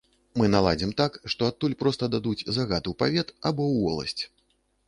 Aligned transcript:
Мы 0.41 0.45
наладзім 0.53 0.93
так, 1.01 1.19
што 1.33 1.49
адтуль 1.53 1.77
проста 1.83 2.09
дадуць 2.15 2.47
загад 2.57 2.83
у 2.93 2.97
павет 3.03 3.33
або 3.49 3.63
ў 3.73 3.77
воласць. 3.87 4.23